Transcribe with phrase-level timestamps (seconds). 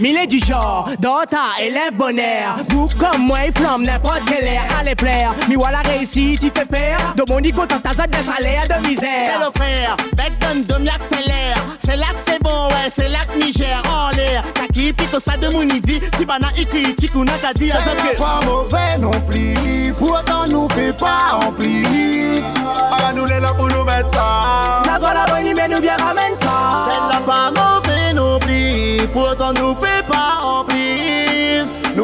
[0.00, 2.56] Mille est du genre, Dota, élève bonheur.
[2.68, 4.64] Vous comme moi, il flamme n'importe quel air.
[4.80, 7.14] Allez plaire, mi voilà réussi, tu fais peur.
[7.14, 9.36] De mon icône, ta zone de salaire de misère.
[9.36, 11.56] Hello frère, bec donne de accélère.
[11.78, 14.42] C'est là que c'est bon, ouais, c'est là que Niger en l'air.
[14.54, 17.76] Kaki pique ça de mon idi, si bana critique ou n'a qu'à dire.
[17.84, 22.42] C'est pas mauvais non plus, pourtant nous fait pas en plus.
[22.66, 24.82] Ah, nous est là pour nous mettre ça.
[24.86, 26.63] La zone la bonne, mais nous vient ramener ça.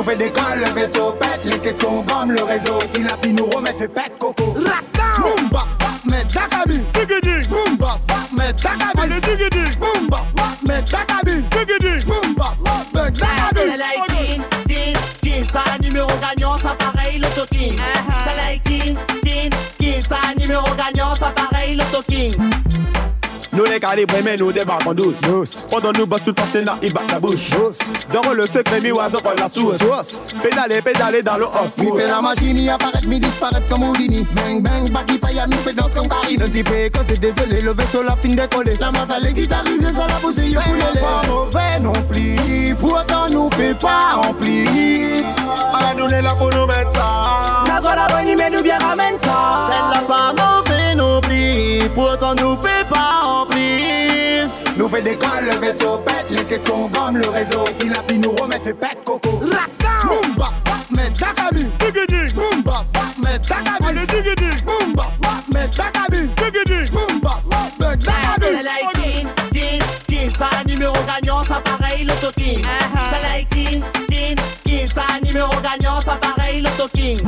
[0.01, 2.79] Nous fait des calls, le vaisseau pète, les questions comme le réseau.
[2.91, 4.55] Si la fille nous remet, fait pète coco.
[4.57, 5.67] Rakam, Boomba,
[6.11, 6.81] mais dakabi.
[6.95, 7.99] Digidi, Boomba,
[8.35, 8.99] mais dakabi.
[9.03, 9.59] allez digidi,
[10.67, 12.07] mais digidi.
[13.55, 17.27] Mais like king, king, king, ça numéro gagnant, ça pareil le
[18.39, 22.33] like king, king, king, ça numéro gagnant, ça pareil le talking.
[23.53, 25.21] Nous les calibrés, mais nous débarquons douce.
[25.23, 25.67] Douce.
[25.71, 27.51] Pendant nous bosse tout partenaire, il bat la bouche.
[27.51, 27.79] Douce.
[28.09, 29.79] Zéro le secret, mi oiseau la sauce.
[29.79, 30.17] Sauce.
[30.43, 31.77] Pédaler, pédaler dans le off.
[31.79, 34.25] Mi fait la machine, y apparaître, mi disparaître comme Houdini.
[34.37, 36.43] Bang bang, baki paya, mi fait danse comme Karim.
[36.43, 38.75] Un petit peu, quand c'est désolé, le vaisseau la fin décollé.
[38.79, 43.75] La main fallait guitariser, ça la bouteille, C'est pas mauvais non plus, pourtant nous fait
[43.75, 45.25] pas en plus.
[45.73, 47.65] Ah, nous est là pour nous mettre ça.
[47.67, 49.71] la zone la bonne, mais nous vient ramener ça.
[49.71, 52.80] C'est là pas mauvais non plus, pourtant nous fait
[54.91, 57.65] fait des calls, le vaisseau pète, les questions comme le réseau.
[57.79, 59.41] Si la fille nous remet, fait pète coco.
[59.43, 60.51] Rakam, Boomba,
[60.91, 61.67] mais dakabi.
[61.79, 62.85] Digidi, Boomba,
[63.23, 63.87] mais dakabi.
[63.89, 65.07] allez digidi, Boomba,
[65.53, 66.29] mais dakabi.
[66.37, 66.91] digidi.
[66.91, 68.63] Boomba, mais C'est dakabi.
[68.65, 72.63] like king, king, king, ça numéro gagnant, ça pareil le talking.
[73.11, 77.19] C'est like king, king, king, ça numéro gagnant, ça pareil le talking.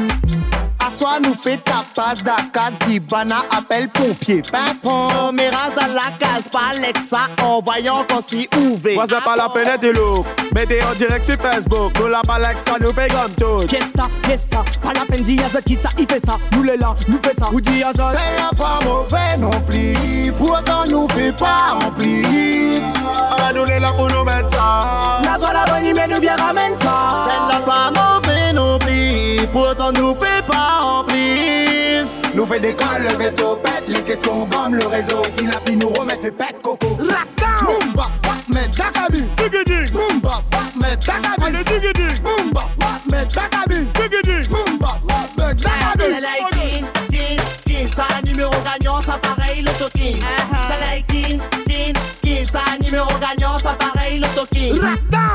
[0.87, 4.43] Assois nous fait ta passe d'Akaz, Dibana appelle pompier.
[4.43, 5.09] Pimpon.
[5.21, 8.95] On m'ira dans la case, pas Alexa, en voyant qu'on s'y ouvre.
[8.95, 10.27] Moi, c'est pas la fenêtre du look.
[10.55, 11.93] Mettez en direct sur Facebook.
[11.99, 12.21] Nous la
[12.59, 13.69] ça nous fait comme tout.
[13.69, 16.37] Fiesta, fiesta, pas la peine d'y qui ça, il fait ça.
[16.53, 17.49] Nous les là, nous fait ça.
[17.53, 18.07] Ou Yazol.
[18.13, 22.81] C'est pas mauvais non plus, pourtant nous fait pas en plus.
[23.05, 25.21] Ah, nous est là pour nous mettre ça.
[25.25, 27.29] La zone la bonne, mais nous vient ramener ça.
[27.51, 30.32] C'est pas mauvais non plus, pourtant nous fait pas en plus.
[32.43, 35.23] Nous fait des calls, le vaisseau pète, les questions comme le réseau.
[35.37, 36.99] Si la fille nous remet, fait pète coco.
[36.99, 38.09] Rakam, Boomba,
[38.49, 39.23] mais dakabi.
[39.37, 40.43] Digidi, Boomba,
[40.81, 41.47] mais dakabi.
[41.47, 42.65] allez digidi, Boomba,
[43.13, 43.87] mais dakabi.
[43.95, 44.49] digidi.
[44.49, 44.99] Boomba,
[45.39, 46.03] mais dakabi.
[46.03, 49.71] C'est like king, king, king, ça numéro gagnant, ça pareil le
[50.81, 54.81] like king, king, king, ça numéro gagnant, ça pareil le talking.
[55.13, 55.32] Down,